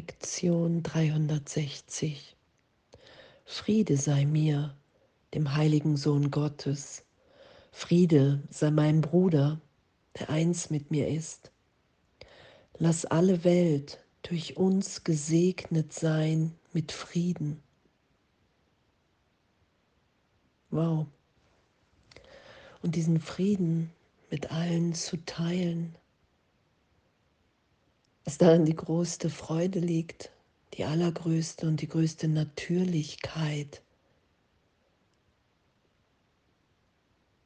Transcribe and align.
Lektion 0.00 0.82
360. 0.82 2.34
Friede 3.44 3.98
sei 3.98 4.24
mir, 4.24 4.74
dem 5.34 5.54
heiligen 5.54 5.98
Sohn 5.98 6.30
Gottes. 6.30 7.04
Friede 7.70 8.42
sei 8.48 8.70
meinem 8.70 9.02
Bruder, 9.02 9.60
der 10.18 10.30
eins 10.30 10.70
mit 10.70 10.90
mir 10.90 11.06
ist. 11.06 11.52
Lass 12.78 13.04
alle 13.04 13.44
Welt 13.44 14.02
durch 14.22 14.56
uns 14.56 15.04
gesegnet 15.04 15.92
sein 15.92 16.54
mit 16.72 16.92
Frieden. 16.92 17.62
Wow. 20.70 21.08
Und 22.80 22.94
diesen 22.94 23.20
Frieden 23.20 23.90
mit 24.30 24.50
allen 24.50 24.94
zu 24.94 25.18
teilen, 25.26 25.94
dass 28.24 28.38
darin 28.38 28.64
die 28.64 28.76
größte 28.76 29.30
Freude 29.30 29.80
liegt, 29.80 30.30
die 30.74 30.84
allergrößte 30.84 31.66
und 31.66 31.80
die 31.80 31.88
größte 31.88 32.28
Natürlichkeit, 32.28 33.82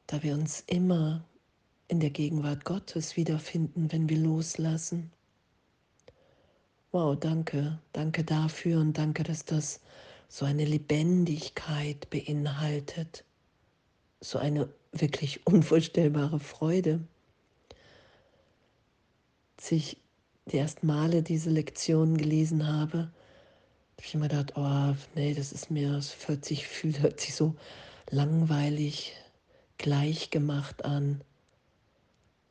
da 0.06 0.23
wir 0.23 0.34
uns 0.34 0.62
immer 0.66 1.24
in 1.88 2.00
der 2.00 2.10
Gegenwart 2.10 2.64
Gottes 2.64 3.16
wiederfinden, 3.16 3.91
wenn 3.92 4.09
wir 4.09 4.19
loslassen. 4.19 5.10
Wow, 6.92 7.19
danke, 7.19 7.78
danke 7.92 8.25
dafür 8.25 8.80
und 8.80 8.98
danke, 8.98 9.22
dass 9.22 9.45
das 9.45 9.80
so 10.28 10.45
eine 10.45 10.64
Lebendigkeit 10.64 12.09
beinhaltet, 12.11 13.25
so 14.20 14.38
eine 14.38 14.69
wirklich 14.92 15.47
unvorstellbare 15.47 16.41
Freude, 16.41 17.00
sich 19.61 19.97
die 20.51 20.59
ersten 20.59 20.87
Male 20.87 21.23
diese 21.23 21.51
Lektionen 21.51 22.16
gelesen 22.16 22.66
habe, 22.66 22.98
habe 22.98 24.07
ich 24.07 24.15
immer 24.15 24.29
gedacht, 24.29 24.53
oh, 24.57 24.95
nee, 25.15 25.34
das 25.34 25.53
ist 25.53 25.70
mir, 25.70 25.92
das 25.92 26.17
hört 26.28 26.45
sich, 26.45 26.67
fühlt, 26.69 27.01
hört 27.01 27.20
sich 27.20 27.34
so 27.34 27.55
langweilig, 28.11 29.14
gleichgemacht 29.78 30.84
an. 30.84 31.23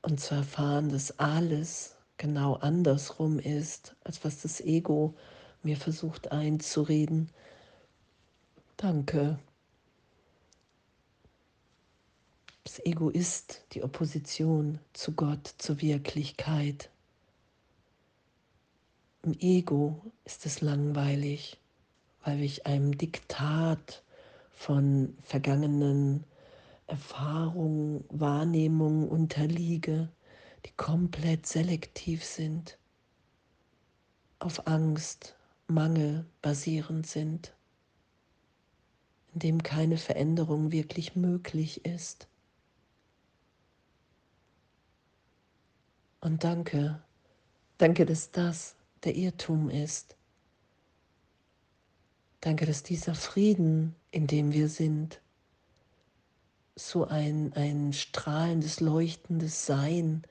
Und 0.02 0.20
zu 0.20 0.36
erfahren, 0.36 0.90
dass 0.90 1.18
alles 1.20 1.96
genau 2.18 2.56
andersrum 2.56 3.40
ist, 3.40 3.96
als 4.04 4.26
was 4.26 4.42
das 4.42 4.60
Ego 4.60 5.16
mir 5.62 5.78
versucht 5.78 6.32
einzureden. 6.34 7.30
Danke. 8.76 9.40
Das 12.66 12.86
Ego 12.86 13.10
ist 13.10 13.62
die 13.72 13.84
Opposition 13.84 14.80
zu 14.92 15.14
Gott, 15.14 15.54
zur 15.58 15.82
Wirklichkeit. 15.82 16.90
Im 19.26 19.40
Ego 19.40 20.12
ist 20.26 20.46
es 20.46 20.60
langweilig, 20.60 21.58
weil 22.26 22.42
ich 22.42 22.66
einem 22.66 22.98
Diktat 22.98 24.04
von 24.52 25.18
vergangenen 25.22 26.26
Erfahrungen, 26.88 28.04
Wahrnehmungen 28.10 29.08
unterliege, 29.08 30.10
die 30.66 30.72
komplett 30.76 31.48
selektiv 31.48 32.26
sind, 32.26 32.78
auf 34.40 34.68
Angst, 34.68 35.38
Mangel 35.68 36.26
basierend 36.42 37.08
sind, 37.08 37.54
in 39.34 39.40
dem 39.40 39.64
keine 39.64 39.96
Veränderung 39.96 40.74
wirklich 40.74 41.16
möglich 41.16 41.86
ist. 41.86 42.28
Und 46.20 46.44
danke, 46.44 47.02
danke, 47.78 48.06
dass 48.06 48.30
das 48.30 48.76
der 49.04 49.16
Irrtum 49.16 49.70
ist. 49.70 50.16
Danke, 52.42 52.66
dass 52.66 52.84
dieser 52.84 53.16
Frieden, 53.16 53.96
in 54.12 54.28
dem 54.28 54.52
wir 54.52 54.68
sind, 54.68 55.22
so 56.76 57.06
ein, 57.06 57.54
ein 57.54 57.94
strahlendes, 57.94 58.80
leuchtendes 58.80 59.66
Sein 59.66 60.24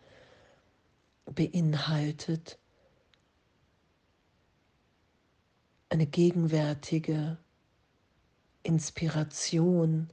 beinhaltet, 1.25 2.59
eine 5.89 6.07
gegenwärtige 6.07 7.39
Inspiration, 8.63 10.13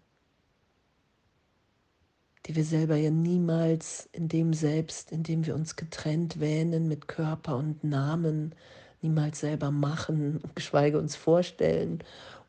die 2.50 2.56
wir 2.56 2.66
selber 2.66 2.96
ja 2.96 3.12
niemals 3.12 4.10
in 4.12 4.28
dem 4.28 4.56
Selbst, 4.56 5.12
in 5.12 5.22
dem 5.22 5.46
wir 5.46 5.54
uns 5.54 5.76
getrennt 5.76 6.40
wähnen 6.40 6.88
mit 6.88 7.08
Körper 7.08 7.56
und 7.58 7.84
Namen, 7.84 8.56
niemals 9.04 9.42
selber 9.42 9.70
machen, 9.70 10.42
geschweige 10.56 10.98
uns 10.98 11.16
vorstellen 11.16 12.04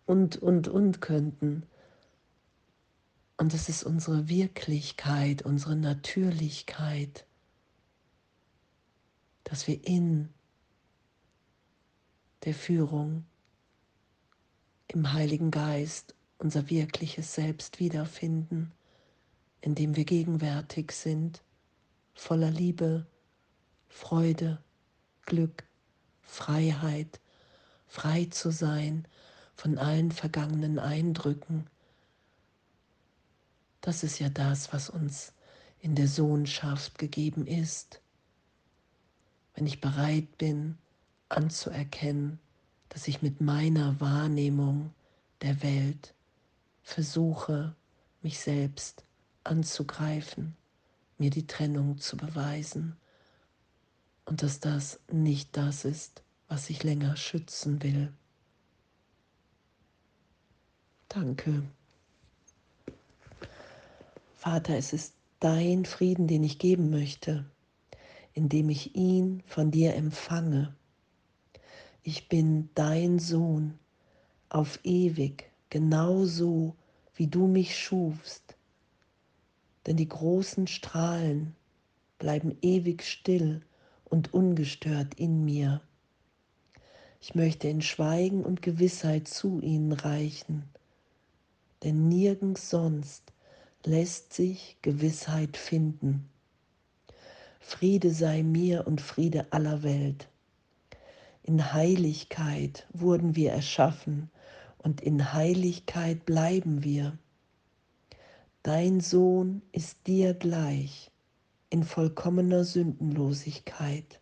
und, 0.06 0.38
und, 0.38 0.68
und 0.68 1.02
könnten. 1.02 1.64
Und 3.36 3.52
das 3.52 3.68
ist 3.68 3.84
unsere 3.84 4.30
Wirklichkeit, 4.30 5.42
unsere 5.42 5.76
Natürlichkeit, 5.76 7.26
dass 9.44 9.66
wir 9.66 9.86
in 9.86 10.30
der 12.46 12.54
Führung 12.54 13.26
im 14.88 15.12
Heiligen 15.12 15.50
Geist 15.50 16.14
unser 16.38 16.70
wirkliches 16.70 17.34
Selbst 17.34 17.80
wiederfinden 17.80 18.72
in 19.60 19.74
dem 19.74 19.96
wir 19.96 20.04
gegenwärtig 20.04 20.92
sind, 20.92 21.42
voller 22.14 22.50
Liebe, 22.50 23.06
Freude, 23.88 24.62
Glück, 25.26 25.64
Freiheit, 26.22 27.20
frei 27.86 28.26
zu 28.26 28.50
sein 28.50 29.06
von 29.54 29.78
allen 29.78 30.12
vergangenen 30.12 30.78
Eindrücken. 30.78 31.66
Das 33.80 34.02
ist 34.02 34.18
ja 34.18 34.28
das, 34.28 34.72
was 34.72 34.88
uns 34.90 35.32
in 35.80 35.94
der 35.94 36.08
Sohnschaft 36.08 36.98
gegeben 36.98 37.46
ist. 37.46 38.00
Wenn 39.54 39.66
ich 39.66 39.80
bereit 39.80 40.38
bin 40.38 40.78
anzuerkennen, 41.28 42.38
dass 42.88 43.08
ich 43.08 43.22
mit 43.22 43.40
meiner 43.40 44.00
Wahrnehmung 44.00 44.92
der 45.42 45.62
Welt 45.62 46.14
versuche, 46.82 47.74
mich 48.22 48.40
selbst 48.40 49.04
anzugreifen, 49.50 50.56
mir 51.18 51.30
die 51.30 51.46
Trennung 51.46 51.98
zu 51.98 52.16
beweisen 52.16 52.96
und 54.24 54.42
dass 54.42 54.60
das 54.60 55.00
nicht 55.10 55.56
das 55.56 55.84
ist, 55.84 56.22
was 56.48 56.70
ich 56.70 56.84
länger 56.84 57.16
schützen 57.16 57.82
will. 57.82 58.12
Danke. 61.08 61.64
Vater, 64.36 64.76
es 64.76 64.92
ist 64.92 65.14
dein 65.40 65.84
Frieden, 65.84 66.28
den 66.28 66.44
ich 66.44 66.58
geben 66.58 66.90
möchte, 66.90 67.44
indem 68.32 68.70
ich 68.70 68.94
ihn 68.94 69.42
von 69.46 69.72
dir 69.72 69.94
empfange. 69.94 70.74
Ich 72.02 72.28
bin 72.28 72.70
dein 72.74 73.18
Sohn 73.18 73.78
auf 74.48 74.78
ewig, 74.84 75.50
genauso 75.68 76.76
wie 77.16 77.26
du 77.26 77.48
mich 77.48 77.76
schufst 77.76 78.49
denn 79.90 79.96
die 79.96 80.08
großen 80.08 80.68
Strahlen 80.68 81.56
bleiben 82.20 82.56
ewig 82.62 83.02
still 83.02 83.60
und 84.04 84.32
ungestört 84.32 85.14
in 85.14 85.44
mir. 85.44 85.80
Ich 87.20 87.34
möchte 87.34 87.66
in 87.66 87.82
Schweigen 87.82 88.44
und 88.44 88.62
Gewissheit 88.62 89.26
zu 89.26 89.60
ihnen 89.60 89.90
reichen, 89.90 90.62
denn 91.82 92.06
nirgends 92.06 92.70
sonst 92.70 93.32
lässt 93.84 94.32
sich 94.32 94.76
Gewissheit 94.80 95.56
finden. 95.56 96.28
Friede 97.58 98.12
sei 98.12 98.44
mir 98.44 98.86
und 98.86 99.00
Friede 99.00 99.52
aller 99.52 99.82
Welt. 99.82 100.28
In 101.42 101.72
Heiligkeit 101.72 102.86
wurden 102.92 103.34
wir 103.34 103.50
erschaffen 103.50 104.30
und 104.78 105.00
in 105.00 105.32
Heiligkeit 105.32 106.26
bleiben 106.26 106.84
wir. 106.84 107.18
Dein 108.62 109.00
Sohn 109.00 109.62
ist 109.72 110.06
dir 110.06 110.34
gleich 110.34 111.10
in 111.70 111.82
vollkommener 111.82 112.64
Sündenlosigkeit. 112.64 114.20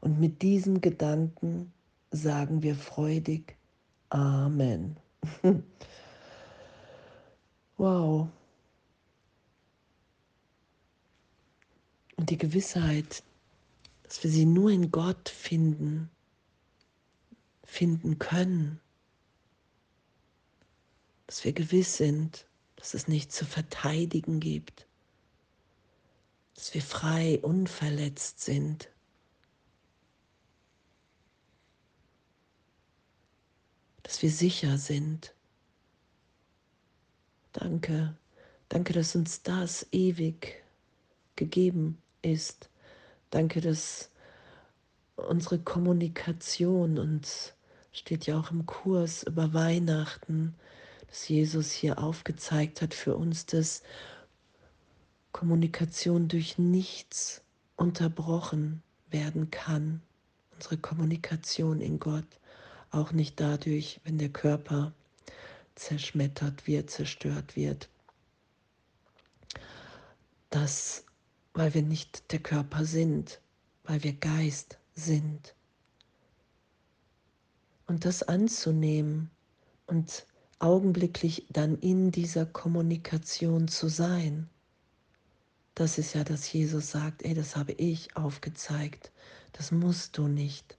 Und 0.00 0.18
mit 0.18 0.40
diesem 0.40 0.80
Gedanken 0.80 1.72
sagen 2.10 2.62
wir 2.62 2.74
freudig 2.74 3.56
Amen. 4.08 4.96
wow. 7.76 8.28
Und 12.16 12.30
die 12.30 12.38
Gewissheit, 12.38 13.22
dass 14.04 14.22
wir 14.22 14.30
sie 14.30 14.46
nur 14.46 14.70
in 14.70 14.90
Gott 14.90 15.28
finden, 15.28 16.10
finden 17.64 18.18
können, 18.18 18.80
dass 21.26 21.44
wir 21.44 21.52
gewiss 21.52 21.96
sind, 21.96 22.46
dass 22.82 22.94
es 22.94 23.06
nichts 23.06 23.36
zu 23.36 23.44
verteidigen 23.46 24.40
gibt, 24.40 24.88
dass 26.56 26.74
wir 26.74 26.82
frei, 26.82 27.38
unverletzt 27.40 28.40
sind. 28.40 28.88
dass 34.02 34.20
wir 34.20 34.32
sicher 34.32 34.78
sind. 34.78 35.32
Danke, 37.52 38.16
danke, 38.68 38.92
dass 38.92 39.14
uns 39.14 39.42
das 39.42 39.86
ewig 39.92 40.64
gegeben 41.36 42.02
ist. 42.20 42.68
Danke, 43.30 43.60
dass 43.60 44.10
unsere 45.14 45.60
Kommunikation 45.60 46.98
uns 46.98 47.54
steht 47.92 48.26
ja 48.26 48.38
auch 48.38 48.50
im 48.50 48.66
Kurs 48.66 49.22
über 49.22 49.54
Weihnachten, 49.54 50.56
dass 51.12 51.28
Jesus 51.28 51.70
hier 51.70 51.98
aufgezeigt 51.98 52.80
hat 52.80 52.94
für 52.94 53.14
uns, 53.14 53.44
dass 53.44 53.82
Kommunikation 55.32 56.26
durch 56.26 56.56
nichts 56.56 57.42
unterbrochen 57.76 58.82
werden 59.10 59.50
kann. 59.50 60.00
Unsere 60.54 60.78
Kommunikation 60.78 61.82
in 61.82 61.98
Gott, 61.98 62.24
auch 62.90 63.12
nicht 63.12 63.38
dadurch, 63.40 64.00
wenn 64.04 64.16
der 64.16 64.30
Körper 64.30 64.94
zerschmettert 65.74 66.66
wird, 66.66 66.88
zerstört 66.88 67.56
wird. 67.56 67.90
Das, 70.48 71.04
weil 71.52 71.74
wir 71.74 71.82
nicht 71.82 72.32
der 72.32 72.40
Körper 72.40 72.86
sind, 72.86 73.38
weil 73.84 74.02
wir 74.02 74.14
Geist 74.14 74.78
sind. 74.94 75.54
Und 77.86 78.06
das 78.06 78.22
anzunehmen 78.22 79.30
und 79.86 80.24
augenblicklich 80.62 81.46
dann 81.50 81.76
in 81.78 82.12
dieser 82.12 82.46
Kommunikation 82.46 83.68
zu 83.68 83.88
sein. 83.88 84.48
Das 85.74 85.98
ist 85.98 86.14
ja, 86.14 86.22
dass 86.22 86.52
Jesus 86.52 86.90
sagt, 86.90 87.24
ey, 87.24 87.34
das 87.34 87.56
habe 87.56 87.72
ich 87.72 88.16
aufgezeigt, 88.16 89.10
das 89.52 89.72
musst 89.72 90.18
du 90.18 90.28
nicht. 90.28 90.78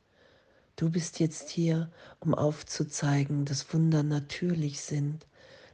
Du 0.75 0.89
bist 0.89 1.19
jetzt 1.19 1.49
hier, 1.49 1.91
um 2.19 2.33
aufzuzeigen, 2.33 3.45
dass 3.45 3.73
Wunder 3.73 4.03
natürlich 4.03 4.81
sind, 4.81 5.27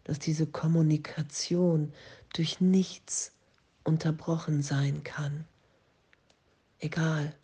dass 0.06 0.20
diese 0.20 0.48
Kommunikation 0.48 1.94
durch 2.34 2.60
nichts 2.60 3.32
unterbrochen 3.84 4.64
sein 4.64 5.04
kann. 5.04 5.46
Egal, 6.80 7.36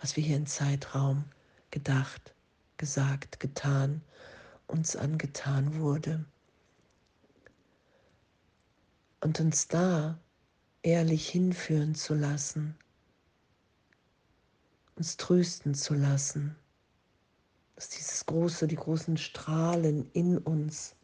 was 0.00 0.16
wir 0.16 0.22
hier 0.22 0.36
im 0.36 0.46
Zeitraum 0.46 1.24
gedacht, 1.70 2.34
gesagt, 2.76 3.40
getan, 3.40 4.02
uns 4.72 4.96
angetan 4.96 5.78
wurde. 5.78 6.24
Und 9.20 9.38
uns 9.38 9.68
da 9.68 10.18
ehrlich 10.82 11.28
hinführen 11.28 11.94
zu 11.94 12.14
lassen, 12.14 12.76
uns 14.96 15.16
trösten 15.16 15.74
zu 15.74 15.94
lassen 15.94 16.56
dass 17.82 17.88
dieses 17.88 18.26
große, 18.26 18.68
die 18.68 18.76
großen 18.76 19.16
Strahlen 19.16 20.08
in 20.12 20.38
uns 20.38 20.94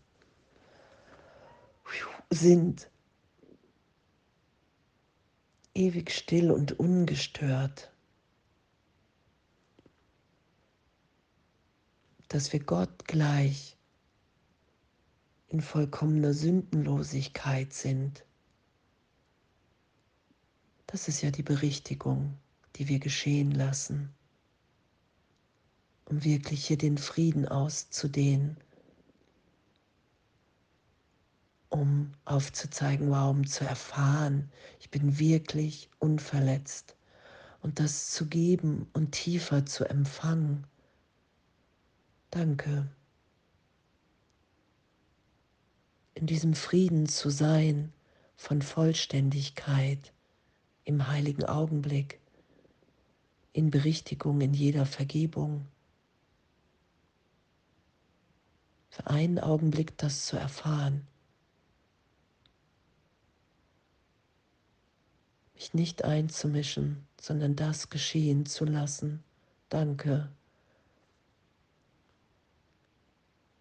sind, 2.31 2.89
ewig 5.75 6.13
still 6.13 6.53
und 6.53 6.79
ungestört, 6.79 7.93
dass 12.29 12.53
wir 12.53 12.61
Gott 12.61 13.07
gleich 13.07 13.77
in 15.49 15.61
vollkommener 15.61 16.35
Sündenlosigkeit 16.35 17.73
sind. 17.73 18.25
Das 20.87 21.09
ist 21.09 21.23
ja 21.23 21.31
die 21.31 21.43
Berichtigung, 21.43 22.39
die 22.77 22.89
wir 22.89 22.99
geschehen 22.99 23.51
lassen 23.51 24.15
um 26.09 26.25
wirklich 26.25 26.67
hier 26.67 26.79
den 26.79 26.97
Frieden 26.97 27.47
auszudehnen, 27.47 28.57
um 31.69 32.13
aufzuzeigen, 32.25 33.11
wow, 33.11 33.37
zu 33.47 33.65
erfahren, 33.65 34.51
ich 34.81 34.91
bin 34.91 35.19
wirklich 35.19 35.91
unverletzt 35.99 36.97
und 37.61 37.79
das 37.79 38.11
zu 38.11 38.27
geben 38.27 38.89
und 38.95 39.13
tiefer 39.13 39.67
zu 39.67 39.85
empfangen. 39.85 40.67
Danke. 42.31 42.89
In 46.15 46.27
diesem 46.27 46.55
Frieden 46.55 47.07
zu 47.07 47.31
sein 47.31 47.93
von 48.37 48.63
Vollständigkeit 48.63 50.13
im 50.85 51.09
heiligen 51.09 51.45
Augenblick, 51.45 52.21
in 53.53 53.71
Berichtigung, 53.71 54.41
in 54.41 54.55
jeder 54.55 54.87
Vergebung. 54.87 55.67
für 58.99 59.07
einen 59.07 59.39
Augenblick 59.39 59.97
das 59.97 60.27
zu 60.27 60.37
erfahren. 60.37 61.07
Mich 65.55 65.73
nicht 65.73 66.05
einzumischen, 66.05 67.07
sondern 67.21 67.55
das 67.55 67.91
geschehen 67.91 68.45
zu 68.47 68.65
lassen. 68.65 69.23
Danke. 69.69 70.33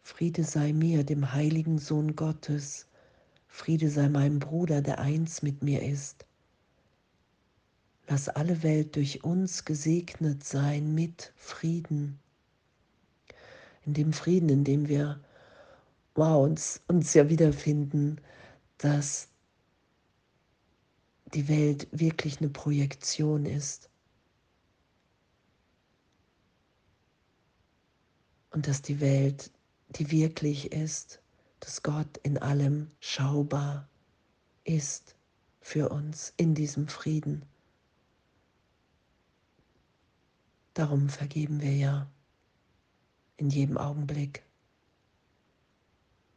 Friede 0.07 0.45
sei 0.45 0.71
mir, 0.71 1.03
dem 1.03 1.33
heiligen 1.33 1.79
Sohn 1.79 2.15
Gottes. 2.15 2.87
Friede 3.49 3.89
sei 3.89 4.07
meinem 4.07 4.39
Bruder, 4.39 4.81
der 4.81 4.99
eins 4.99 5.41
mit 5.41 5.61
mir 5.63 5.83
ist. 5.83 6.25
Lass 8.07 8.29
alle 8.29 8.63
Welt 8.63 8.95
durch 8.95 9.25
uns 9.25 9.65
gesegnet 9.65 10.45
sein 10.45 10.95
mit 10.95 11.33
Frieden. 11.35 12.19
In 13.85 13.93
dem 13.95 14.13
Frieden, 14.13 14.47
in 14.47 14.63
dem 14.63 14.87
wir 14.87 15.19
wow, 16.15 16.41
uns, 16.41 16.81
uns 16.87 17.13
ja 17.13 17.27
wiederfinden, 17.29 18.21
dass 18.77 19.27
die 21.33 21.49
Welt 21.49 21.85
wirklich 21.91 22.39
eine 22.39 22.49
Projektion 22.49 23.45
ist. 23.45 23.89
Und 28.51 28.69
dass 28.69 28.81
die 28.81 29.01
Welt, 29.01 29.51
die 29.89 30.11
wirklich 30.11 30.71
ist, 30.71 31.21
dass 31.59 31.83
Gott 31.83 32.17
in 32.17 32.37
allem 32.37 32.91
schaubar 32.99 33.87
ist 34.63 35.15
für 35.61 35.89
uns 35.89 36.33
in 36.37 36.55
diesem 36.55 36.87
Frieden. 36.87 37.45
Darum 40.73 41.09
vergeben 41.09 41.61
wir 41.61 41.75
ja 41.75 42.07
in 43.37 43.49
jedem 43.49 43.77
Augenblick 43.77 44.43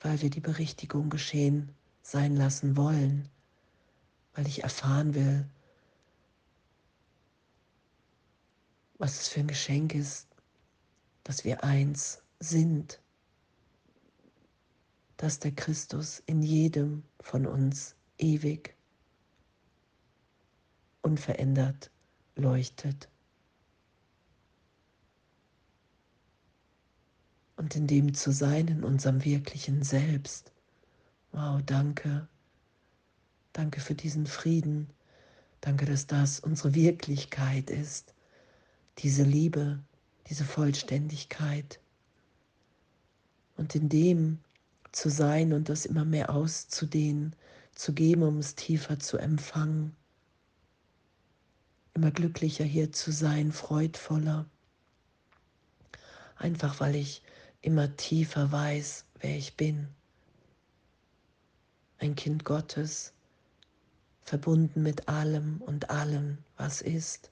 weil 0.01 0.21
wir 0.23 0.31
die 0.31 0.41
Berichtigung 0.41 1.11
geschehen 1.11 1.75
sein 2.03 2.37
lassen 2.37 2.77
wollen, 2.77 3.29
weil 4.35 4.47
ich 4.47 4.63
erfahren 4.63 5.15
will, 5.15 5.47
was 8.99 9.21
es 9.21 9.29
für 9.29 9.41
ein 9.41 9.49
Geschenk 9.49 9.95
ist, 9.95 10.27
dass 11.25 11.45
wir 11.45 11.63
eins 11.65 12.23
sind, 12.39 13.01
dass 15.21 15.39
der 15.39 15.53
Christus 15.53 16.23
in 16.25 16.43
jedem 16.43 17.03
von 17.21 17.47
uns 17.47 17.95
ewig 18.17 18.75
unverändert 21.03 21.91
leuchtet. 22.37 23.11
und 27.61 27.77
in 27.77 27.87
dem 27.87 28.15
zu 28.15 28.33
sein, 28.33 28.69
in 28.69 28.85
unserem 28.85 29.23
wirklichen 29.23 29.83
Selbst. 29.83 30.51
Wow, 31.33 31.61
danke. 31.67 32.27
Danke 33.53 33.81
für 33.81 33.95
diesen 33.95 34.27
Frieden. 34.27 34.89
Danke, 35.61 35.85
dass 35.85 36.07
das 36.07 36.41
unsere 36.41 36.75
Wirklichkeit 36.75 37.69
ist. 37.69 38.15
Diese 38.97 39.25
Liebe, 39.25 39.79
diese 40.31 40.47
Vollständigkeit. 40.47 41.79
Und 43.59 43.75
in 43.75 43.91
dem 43.91 44.39
zu 44.93 45.11
sein 45.11 45.53
und 45.53 45.69
das 45.69 45.87
immer 45.87 46.05
mehr 46.05 46.31
auszudehnen, 46.31 47.35
zu 47.75 47.93
geben, 47.93 48.23
um 48.23 48.39
es 48.39 48.55
tiefer 48.55 48.99
zu 48.99 49.19
empfangen. 49.19 49.95
Immer 51.95 52.11
glücklicher 52.11 52.65
hier 52.65 52.93
zu 52.93 53.13
sein, 53.13 53.53
freudvoller. 53.53 54.47
Einfach 56.37 56.81
weil 56.81 56.97
ich 56.97 57.23
immer 57.63 57.97
tiefer 57.97 58.51
weiß, 58.51 59.05
wer 59.21 59.37
ich 59.37 59.57
bin. 59.57 59.89
Ein 61.99 62.15
Kind 62.15 62.45
Gottes, 62.45 63.13
verbunden 64.23 64.83
mit 64.83 65.09
allem 65.09 65.61
und 65.61 65.91
allem, 65.91 66.39
was 66.57 66.81
ist. 66.81 67.31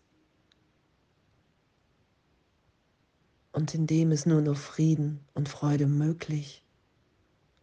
Und 3.52 3.74
in 3.74 3.86
dem 3.86 4.12
ist 4.12 4.26
nur 4.26 4.40
noch 4.40 4.56
Frieden 4.56 5.24
und 5.34 5.48
Freude 5.48 5.86
möglich, 5.86 6.62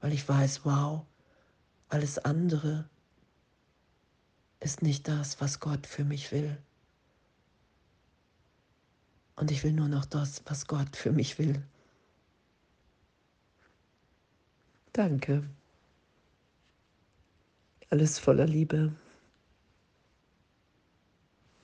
weil 0.02 0.14
ich 0.14 0.28
weiß, 0.28 0.66
wow, 0.66 1.06
alles 1.90 2.20
andere 2.20 2.90
ist 4.60 4.82
nicht 4.82 5.08
das, 5.08 5.40
was 5.42 5.60
Gott 5.60 5.86
für 5.88 6.04
mich 6.04 6.32
will. 6.32 6.58
Und 9.36 9.52
ich 9.52 9.64
will 9.64 9.74
nur 9.74 9.90
noch 9.90 10.06
das, 10.06 10.42
was 10.46 10.66
Gott 10.68 10.96
für 10.96 11.12
mich 11.12 11.38
will. 11.38 11.62
Danke. 14.94 15.44
Alles 17.90 18.18
voller 18.18 18.48
Liebe. 18.48 18.96